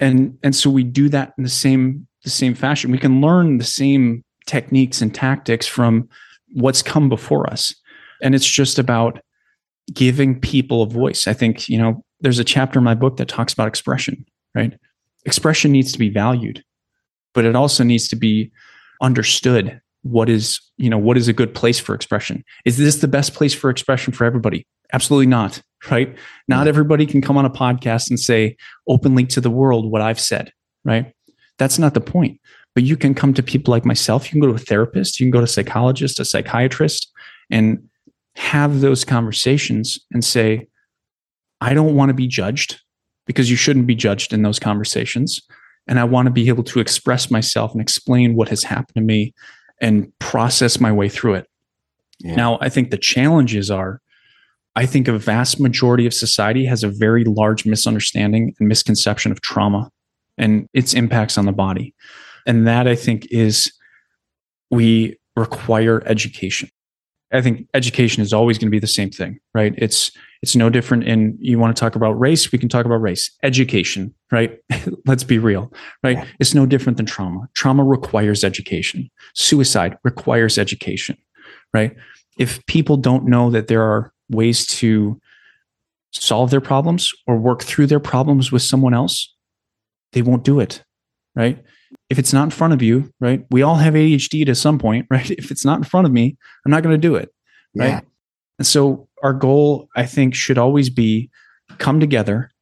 [0.00, 2.90] And and so we do that in the same the same fashion.
[2.90, 6.08] We can learn the same techniques and tactics from
[6.52, 7.74] what's come before us.
[8.24, 9.20] And it's just about
[9.92, 11.28] giving people a voice.
[11.28, 14.76] I think, you know, there's a chapter in my book that talks about expression, right?
[15.24, 16.64] Expression needs to be valued,
[17.34, 18.50] but it also needs to be
[19.00, 22.44] understood what is you know what is a good place for expression.
[22.66, 24.66] Is this the best place for expression for everybody?
[24.92, 26.16] Absolutely not right?
[26.48, 28.56] Not everybody can come on a podcast and say
[28.88, 30.50] openly to the world what i've said
[30.84, 31.12] right?
[31.58, 32.40] That's not the point.
[32.74, 34.26] But you can come to people like myself.
[34.26, 35.18] You can go to a therapist.
[35.18, 37.10] You can go to a psychologist a psychiatrist
[37.50, 37.88] and
[38.36, 40.66] have those conversations and say
[41.60, 42.80] i don't want to be judged
[43.26, 45.40] because you shouldn't be judged in those conversations
[45.86, 49.00] and i want to be able to express myself and explain what has happened to
[49.00, 49.32] me
[49.80, 51.46] and process my way through it.
[52.20, 52.36] Yeah.
[52.36, 54.00] Now, I think the challenges are
[54.76, 59.40] I think a vast majority of society has a very large misunderstanding and misconception of
[59.40, 59.88] trauma
[60.36, 61.94] and its impacts on the body.
[62.44, 63.72] And that I think is
[64.70, 66.70] we require education.
[67.34, 69.74] I think education is always going to be the same thing, right?
[69.76, 73.00] It's it's no different in you want to talk about race, we can talk about
[73.00, 73.30] race.
[73.42, 74.58] Education, right?
[75.06, 76.18] Let's be real, right?
[76.18, 76.26] Yeah.
[76.38, 77.48] It's no different than trauma.
[77.54, 79.10] Trauma requires education.
[79.34, 81.16] Suicide requires education,
[81.72, 81.96] right?
[82.38, 85.20] If people don't know that there are ways to
[86.12, 89.34] solve their problems or work through their problems with someone else,
[90.12, 90.84] they won't do it,
[91.34, 91.62] right?
[92.14, 93.44] If it's not in front of you, right?
[93.50, 95.28] We all have ADHD to some point, right?
[95.32, 97.34] If it's not in front of me, I'm not going to do it,
[97.74, 97.88] right?
[97.88, 98.00] Yeah.
[98.60, 101.28] And so our goal, I think, should always be
[101.78, 102.52] come together,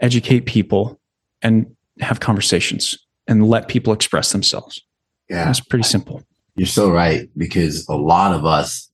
[0.00, 0.98] educate people,
[1.42, 1.66] and
[2.00, 4.80] have conversations and let people express themselves.
[5.28, 5.44] Yeah.
[5.44, 6.22] That's pretty simple.
[6.56, 8.90] You're so right because a lot of us,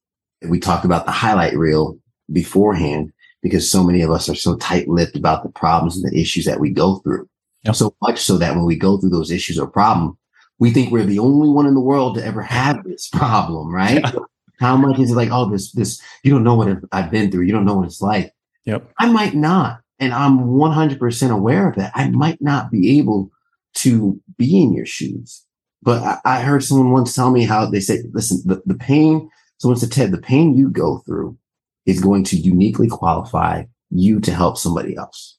[0.48, 1.96] we talk about the highlight reel
[2.32, 6.46] beforehand because so many of us are so tight-lipped about the problems and the issues
[6.46, 7.28] that we go through.
[7.64, 7.74] Yep.
[7.74, 10.16] So much so that when we go through those issues or problem,
[10.58, 14.02] we think we're the only one in the world to ever have this problem, right?
[14.02, 14.12] Yeah.
[14.58, 17.44] How much is it like, oh, this, this, you don't know what I've been through.
[17.44, 18.34] You don't know what it's like.
[18.66, 18.92] Yep.
[18.98, 19.80] I might not.
[19.98, 21.92] And I'm 100% aware of that.
[21.94, 23.30] I might not be able
[23.76, 25.44] to be in your shoes.
[25.82, 29.30] But I, I heard someone once tell me how they said, listen, the, the pain,
[29.58, 31.38] someone said, Ted, the pain you go through
[31.86, 35.38] is going to uniquely qualify you to help somebody else.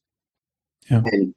[0.89, 1.01] Yeah.
[1.05, 1.35] And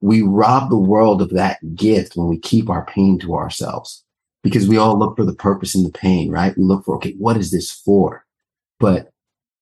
[0.00, 4.04] we rob the world of that gift when we keep our pain to ourselves
[4.42, 6.56] because we all look for the purpose in the pain, right?
[6.56, 8.24] We look for, okay, what is this for?
[8.78, 9.10] But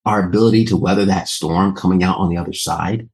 [0.05, 3.09] our ability to weather that storm coming out on the other side,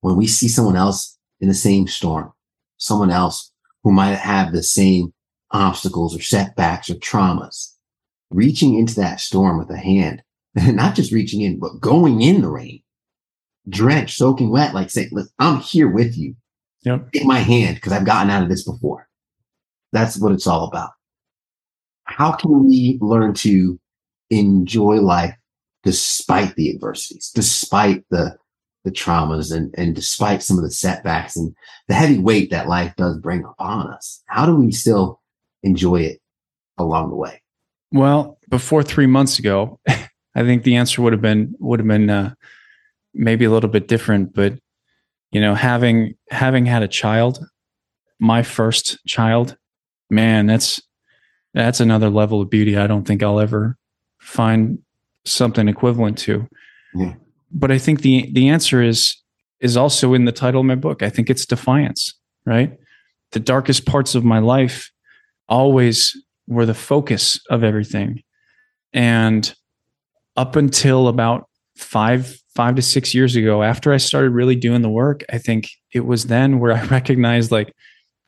[0.00, 2.32] when we see someone else in the same storm,
[2.78, 3.52] someone else
[3.84, 5.12] who might have the same
[5.50, 7.74] obstacles or setbacks or traumas,
[8.30, 10.22] reaching into that storm with a hand,
[10.54, 12.82] not just reaching in, but going in the rain,
[13.68, 16.36] drenched, soaking wet, like saying, I'm here with you.
[16.84, 17.12] Yep.
[17.12, 19.08] Take my hand because I've gotten out of this before.
[19.92, 20.90] That's what it's all about.
[22.04, 23.78] How can we learn to
[24.30, 25.34] enjoy life
[25.82, 28.36] despite the adversities, despite the
[28.82, 31.54] the traumas and, and despite some of the setbacks and
[31.88, 34.22] the heavy weight that life does bring upon us?
[34.26, 35.20] How do we still
[35.62, 36.20] enjoy it
[36.78, 37.42] along the way?
[37.92, 42.08] Well, before three months ago, I think the answer would have been would have been
[42.08, 42.34] uh,
[43.12, 44.54] maybe a little bit different, but
[45.32, 47.44] you know having having had a child
[48.18, 49.56] my first child
[50.10, 50.80] man that's
[51.54, 53.76] that's another level of beauty i don't think i'll ever
[54.18, 54.78] find
[55.24, 56.46] something equivalent to.
[56.94, 57.14] Yeah.
[57.50, 59.16] but i think the the answer is
[59.60, 61.02] is also in the title of my book.
[61.02, 62.14] I think it's defiance
[62.44, 62.76] right?
[63.32, 64.90] The darkest parts of my life
[65.48, 66.16] always
[66.46, 68.22] were the focus of everything.
[68.92, 69.52] And
[70.36, 71.48] up until about
[71.80, 75.68] five five to six years ago, after I started really doing the work, I think
[75.92, 77.74] it was then where I recognized like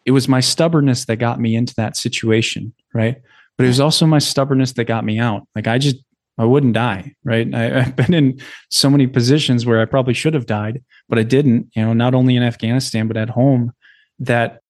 [0.05, 3.17] it was my stubbornness that got me into that situation, right?
[3.57, 5.47] But it was also my stubbornness that got me out.
[5.55, 5.97] Like I just
[6.38, 7.53] I wouldn't die, right?
[7.55, 11.23] I, have been in so many positions where I probably should have died, but I
[11.23, 11.69] didn't.
[11.77, 13.73] You know, not only in Afghanistan but at home.
[14.19, 14.61] That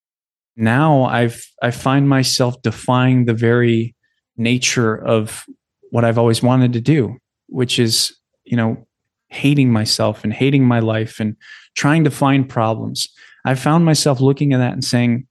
[0.57, 3.95] now I've I find myself defying the very
[4.37, 5.45] nature of
[5.91, 7.19] what I've always wanted to do,
[7.49, 8.87] which is you know
[9.33, 11.37] hating myself and hating my life and
[11.75, 13.09] trying to find problems.
[13.45, 15.27] I found myself looking at that and saying,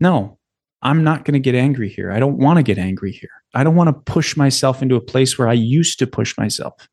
[0.00, 0.38] no,
[0.80, 2.10] I'm not going to get angry here.
[2.10, 3.30] I don't want to get angry here.
[3.54, 6.88] I don't want to push myself into a place where I used to push myself.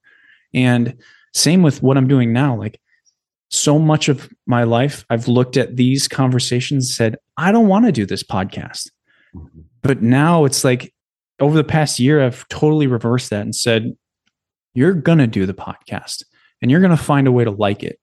[0.54, 0.98] And
[1.34, 2.58] same with what I'm doing now.
[2.58, 2.80] Like
[3.50, 7.86] so much of my life, I've looked at these conversations and said, I don't want
[7.86, 8.92] to do this podcast.
[9.34, 9.62] Mm-hmm.
[9.82, 10.94] But now it's like
[11.40, 13.96] over the past year, I've totally reversed that and said,
[14.80, 16.24] you're going to do the podcast
[16.62, 18.00] and you're going to find a way to like it.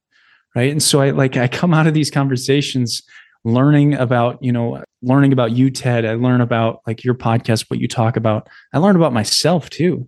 [0.54, 0.70] Right.
[0.70, 3.02] And so I like, I come out of these conversations
[3.46, 6.04] learning about, you know, learning about you, Ted.
[6.04, 8.50] I learn about like your podcast, what you talk about.
[8.74, 10.06] I learn about myself too.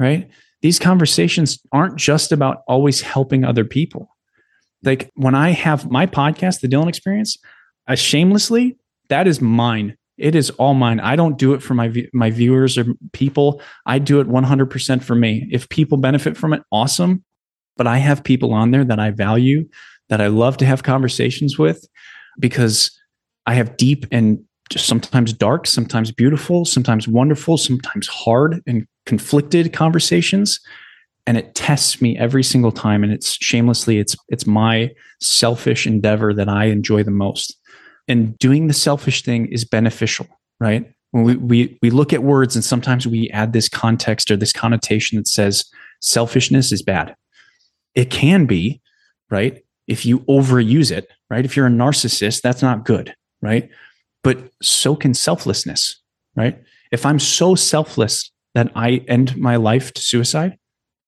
[0.00, 0.28] Right.
[0.62, 4.16] These conversations aren't just about always helping other people.
[4.82, 7.38] Like when I have my podcast, The Dylan Experience,
[7.86, 8.78] I shamelessly,
[9.10, 9.96] that is mine.
[10.20, 11.00] It is all mine.
[11.00, 13.60] I don't do it for my my viewers or people.
[13.86, 15.48] I do it 100% for me.
[15.50, 17.24] If people benefit from it, awesome.
[17.76, 19.68] But I have people on there that I value,
[20.08, 21.86] that I love to have conversations with
[22.38, 22.90] because
[23.46, 29.72] I have deep and just sometimes dark, sometimes beautiful, sometimes wonderful, sometimes hard and conflicted
[29.72, 30.60] conversations
[31.26, 36.34] and it tests me every single time and it's shamelessly it's it's my selfish endeavor
[36.34, 37.56] that I enjoy the most
[38.10, 40.26] and doing the selfish thing is beneficial,
[40.58, 40.92] right?
[41.12, 44.52] When we, we, we look at words and sometimes we add this context or this
[44.52, 45.64] connotation that says
[46.00, 47.14] selfishness is bad.
[47.94, 48.80] It can be,
[49.30, 49.62] right?
[49.86, 51.44] If you overuse it, right?
[51.44, 53.70] If you're a narcissist, that's not good, right?
[54.22, 56.00] But so can selflessness,
[56.34, 56.60] right?
[56.90, 60.58] If I'm so selfless that I end my life to suicide,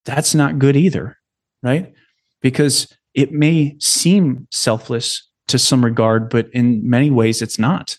[0.04, 1.18] that's not good either,
[1.62, 1.92] right?
[2.40, 7.96] Because it may seem selfless to some regard, but in many ways it's not,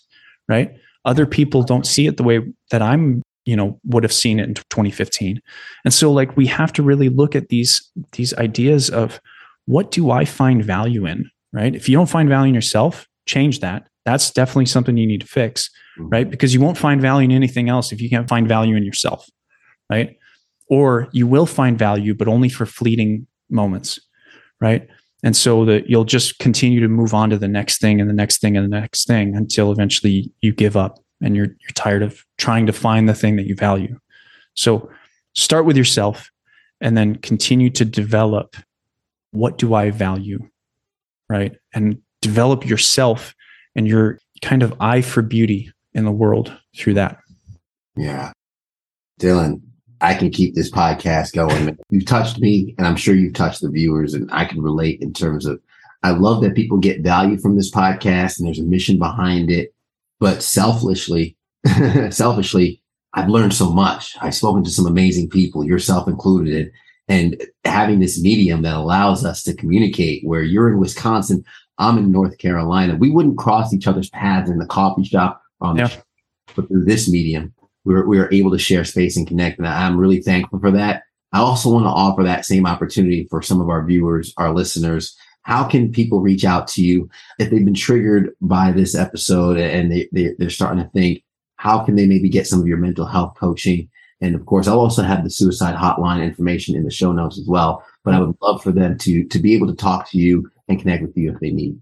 [0.48, 0.72] right?
[1.04, 2.40] Other people don't see it the way
[2.70, 5.40] that I'm, you know, would have seen it in 2015.
[5.84, 9.20] And so like we have to really look at these these ideas of
[9.66, 11.74] what do I find value in, right?
[11.74, 13.88] If you don't find value in yourself, change that.
[14.04, 16.08] That's definitely something you need to fix, mm-hmm.
[16.10, 16.30] right?
[16.30, 19.28] Because you won't find value in anything else if you can't find value in yourself,
[19.90, 20.16] right?
[20.68, 23.98] Or you will find value, but only for fleeting moments,
[24.60, 24.88] right?
[25.24, 28.14] And so that you'll just continue to move on to the next thing and the
[28.14, 32.02] next thing and the next thing until eventually you give up and you're you're tired
[32.02, 33.98] of trying to find the thing that you value.
[34.54, 34.88] So
[35.32, 36.30] start with yourself
[36.80, 38.54] and then continue to develop
[39.32, 40.38] what do i value
[41.28, 41.56] right?
[41.72, 43.34] And develop yourself
[43.74, 47.18] and your kind of eye for beauty in the world through that.
[47.96, 48.32] Yeah.
[49.20, 49.62] Dylan
[50.00, 51.78] I can keep this podcast going.
[51.90, 55.12] You've touched me, and I'm sure you've touched the viewers, and I can relate in
[55.12, 55.60] terms of
[56.02, 59.74] I love that people get value from this podcast and there's a mission behind it.
[60.20, 61.36] But selfishly,
[62.10, 62.82] selfishly,
[63.14, 64.14] I've learned so much.
[64.20, 66.70] I've spoken to some amazing people, yourself included,
[67.08, 71.42] and having this medium that allows us to communicate where you're in Wisconsin,
[71.78, 72.96] I'm in North Carolina.
[72.96, 75.86] We wouldn't cross each other's paths in the coffee shop on yeah.
[75.86, 76.02] the
[76.54, 77.54] but through this medium,
[77.84, 79.58] we were, we were able to share space and connect.
[79.58, 81.04] And I'm really thankful for that.
[81.32, 85.16] I also want to offer that same opportunity for some of our viewers, our listeners.
[85.42, 89.90] How can people reach out to you if they've been triggered by this episode and
[89.90, 91.22] they, they, they're starting to think,
[91.56, 93.90] how can they maybe get some of your mental health coaching?
[94.20, 97.46] And of course, I'll also have the suicide hotline information in the show notes as
[97.46, 97.84] well.
[98.04, 100.80] But I would love for them to, to be able to talk to you and
[100.80, 101.78] connect with you if they need.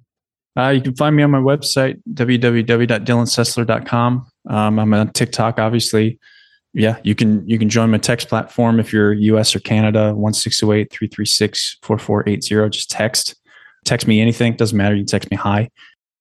[0.57, 4.27] Uh, you can find me on my website, www.dylansessler.com.
[4.49, 6.19] Um, I'm on TikTok, obviously.
[6.75, 12.71] Yeah, you can you can join my text platform if you're US or Canada, 1-608-336-4480.
[12.71, 13.35] Just text.
[13.85, 14.55] Text me anything.
[14.57, 14.95] Doesn't matter.
[14.95, 15.69] You text me hi.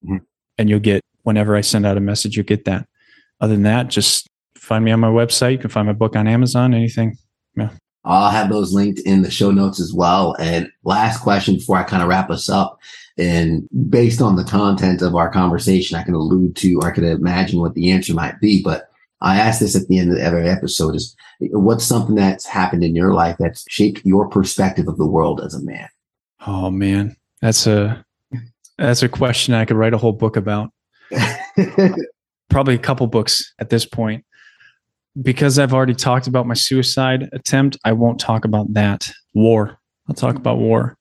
[0.04, 0.17] Mm-hmm.
[0.58, 2.86] And you'll get whenever I send out a message, you'll get that.
[3.39, 5.54] Other than that, just find me on my website.
[5.54, 7.15] You can find my book on Amazon, anything.
[7.56, 7.70] Yeah.
[8.03, 10.35] I'll have those linked in the show notes as well.
[10.39, 12.79] And last question before I kind of wrap us up
[13.17, 17.03] and based on the content of our conversation, I can allude to, or I can
[17.03, 18.63] imagine what the answer might be.
[18.63, 18.89] But
[19.21, 22.95] I ask this at the end of every episode is what's something that's happened in
[22.95, 25.87] your life that's shaped your perspective of the world as a man?
[26.47, 28.03] Oh man, that's a,
[28.77, 30.71] that's a question I could write a whole book about.
[32.49, 34.25] Probably a couple books at this point.
[35.21, 39.12] Because I've already talked about my suicide attempt, I won't talk about that.
[39.34, 39.78] War.
[40.08, 40.97] I'll talk about war.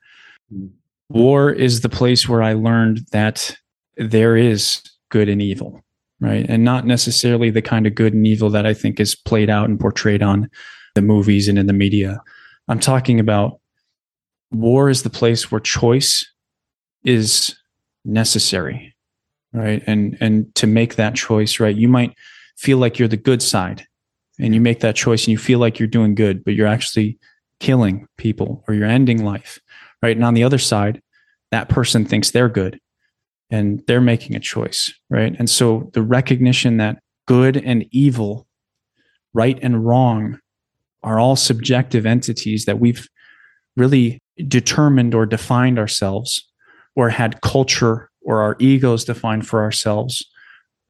[1.09, 3.57] War is the place where I learned that
[3.97, 5.81] there is good and evil,
[6.21, 6.47] right?
[6.49, 9.69] And not necessarily the kind of good and evil that I think is played out
[9.69, 10.49] and portrayed on
[10.95, 12.21] the movies and in the media.
[12.69, 13.61] I'm talking about
[14.51, 16.29] war is the place where choice
[17.05, 17.57] is
[18.05, 18.95] necessary,
[19.53, 19.83] right?
[19.87, 21.77] And and to make that choice, right?
[21.77, 22.15] You might
[22.57, 23.87] feel like you're the good side
[24.41, 27.19] and you make that choice and you feel like you're doing good, but you're actually
[27.61, 29.61] killing people or you're ending life
[30.03, 30.17] right?
[30.17, 31.03] And on the other side,
[31.51, 32.81] that person thinks they're good
[33.51, 35.35] and they're making a choice, right?
[35.39, 38.47] And so the recognition that good and evil,
[39.33, 40.39] right and wrong
[41.03, 43.09] are all subjective entities that we've
[43.77, 46.49] really determined or defined ourselves
[46.97, 50.25] or had culture or our egos defined for ourselves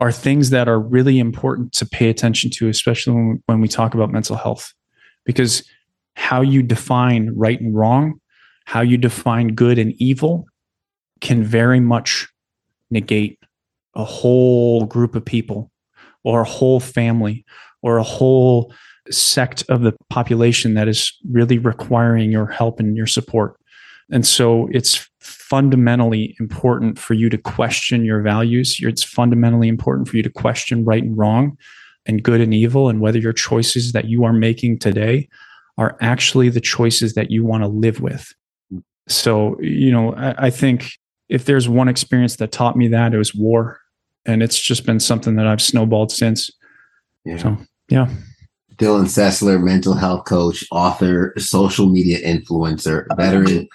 [0.00, 4.10] are things that are really important to pay attention to, especially when, we talk about
[4.10, 4.72] mental health.
[5.26, 5.62] Because
[6.14, 8.20] how you define right and wrong,
[8.64, 10.46] how you define good and evil
[11.20, 12.26] can very much
[12.90, 13.38] negate
[13.94, 15.70] a whole group of people
[16.24, 17.44] or a whole family
[17.82, 18.72] or a whole
[19.10, 23.58] sect of the population that is really requiring your help and your support.
[24.10, 28.78] And so it's fundamentally important for you to question your values.
[28.80, 31.58] It's fundamentally important for you to question right and wrong
[32.06, 35.28] and good and evil and whether your choices that you are making today
[35.76, 38.32] are actually the choices that you want to live with.
[39.08, 40.92] So, you know, I, I think
[41.28, 43.78] if there's one experience that taught me that, it was war.
[44.26, 46.50] And it's just been something that I've snowballed since.
[47.24, 47.38] Yeah.
[47.38, 47.56] So,
[47.88, 48.08] yeah.
[48.76, 53.68] Dylan Sessler, mental health coach, author, social media influencer, veteran,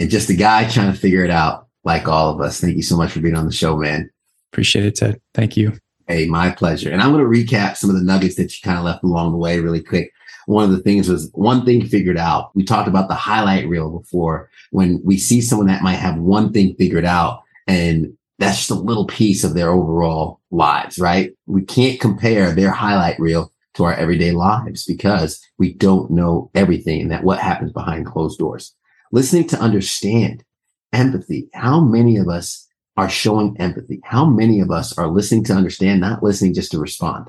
[0.00, 2.60] and just a guy trying to figure it out like all of us.
[2.60, 4.10] Thank you so much for being on the show, man.
[4.52, 5.20] Appreciate it, Ted.
[5.34, 5.78] Thank you.
[6.08, 6.90] Hey, my pleasure.
[6.90, 9.30] And I'm going to recap some of the nuggets that you kind of left along
[9.30, 10.10] the way really quick.
[10.46, 12.50] One of the things was one thing figured out.
[12.56, 16.52] We talked about the highlight reel before when we see someone that might have one
[16.52, 21.32] thing figured out and that's just a little piece of their overall lives, right?
[21.46, 27.02] We can't compare their highlight reel to our everyday lives because we don't know everything
[27.02, 28.74] and that what happens behind closed doors.
[29.12, 30.44] Listening to understand
[30.92, 31.48] empathy.
[31.52, 34.00] How many of us are showing empathy?
[34.04, 37.28] How many of us are listening to understand, not listening just to respond?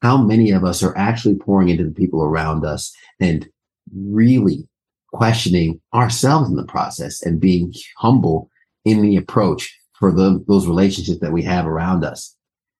[0.00, 3.48] How many of us are actually pouring into the people around us and
[3.94, 4.68] really
[5.12, 8.50] questioning ourselves in the process and being humble
[8.84, 12.36] in the approach for the, those relationships that we have around us?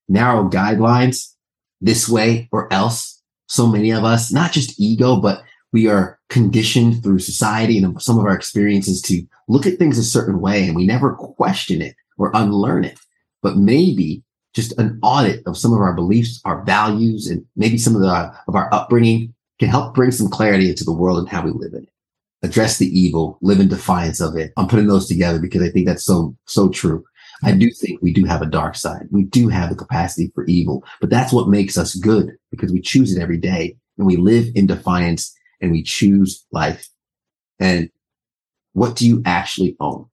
[0.08, 1.32] Narrow guidelines
[1.80, 3.20] this way or else.
[3.46, 5.42] So many of us, not just ego, but
[5.72, 10.04] we are conditioned through society and some of our experiences to look at things a
[10.04, 12.98] certain way and we never question it or unlearn it.
[13.42, 14.22] But maybe
[14.54, 18.32] just an audit of some of our beliefs, our values, and maybe some of the
[18.48, 21.72] of our upbringing can help bring some clarity into the world and how we live
[21.74, 21.88] in it.
[22.42, 24.52] Address the evil, live in defiance of it.
[24.56, 27.04] I'm putting those together because I think that's so so true.
[27.44, 29.06] I do think we do have a dark side.
[29.12, 32.80] We do have the capacity for evil, but that's what makes us good because we
[32.80, 36.88] choose it every day and we live in defiance and we choose life.
[37.58, 37.90] And
[38.72, 40.06] what do you actually own?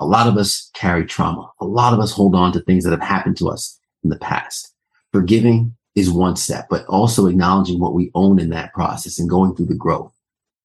[0.00, 1.50] A lot of us carry trauma.
[1.60, 4.18] A lot of us hold on to things that have happened to us in the
[4.18, 4.74] past.
[5.12, 9.54] Forgiving is one step, but also acknowledging what we own in that process and going
[9.54, 10.12] through the growth.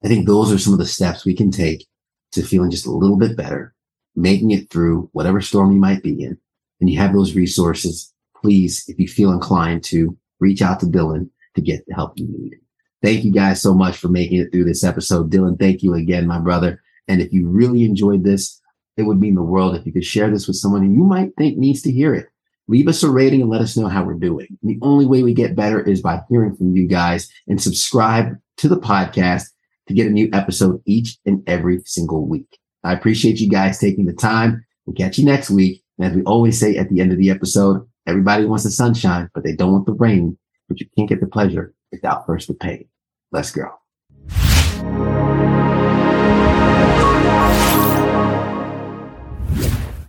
[0.03, 1.85] I think those are some of the steps we can take
[2.31, 3.73] to feeling just a little bit better
[4.17, 6.37] making it through whatever storm you might be in,
[6.81, 11.29] and you have those resources, please, if you feel inclined to reach out to Dylan
[11.55, 12.55] to get the help you need.
[13.03, 15.31] Thank you guys so much for making it through this episode.
[15.31, 16.81] Dylan, thank you again, my brother.
[17.07, 18.59] And if you really enjoyed this,
[18.97, 21.57] it would mean the world if you could share this with someone you might think
[21.57, 22.27] needs to hear it.
[22.67, 24.47] Leave us a rating and let us know how we're doing.
[24.63, 28.67] The only way we get better is by hearing from you guys and subscribe to
[28.67, 29.45] the podcast
[29.87, 32.57] to get a new episode each and every single week.
[32.83, 34.65] I appreciate you guys taking the time.
[34.85, 35.83] We'll catch you next week.
[35.97, 39.29] And as we always say at the end of the episode, everybody wants the sunshine,
[39.33, 40.37] but they don't want the rain.
[40.67, 42.89] But you can't get the pleasure without first the pain.
[43.31, 45.46] Let's go.